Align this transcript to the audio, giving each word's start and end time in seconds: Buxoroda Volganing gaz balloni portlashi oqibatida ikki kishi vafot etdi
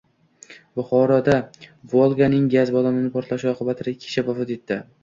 Buxoroda 0.79 1.35
Volganing 1.93 2.49
gaz 2.57 2.67
balloni 2.79 3.15
portlashi 3.19 3.53
oqibatida 3.55 3.97
ikki 3.99 4.09
kishi 4.11 4.31
vafot 4.33 4.61
etdi 4.61 4.83